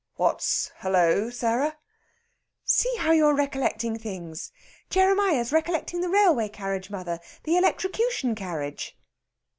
"What's 0.15 0.71
'hullo,' 0.79 1.29
Sarah?" 1.29 1.77
"See 2.65 2.91
how 2.97 3.11
you're 3.11 3.35
recollecting 3.35 3.99
things! 3.99 4.51
Jeremiah's 4.89 5.53
recollecting 5.53 6.01
the 6.01 6.09
railway 6.09 6.49
carriage, 6.49 6.89
mother 6.89 7.19
the 7.43 7.55
electrocution 7.55 8.33
carriage." 8.33 8.97